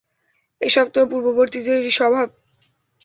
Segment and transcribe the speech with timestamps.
[0.61, 2.27] এসবতো পূর্ববর্তীদেরই স্বভাব।